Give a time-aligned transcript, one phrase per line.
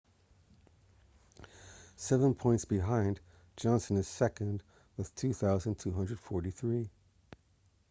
[1.95, 3.19] seven points behind
[3.55, 4.63] johnson is second
[4.97, 6.89] with 2,243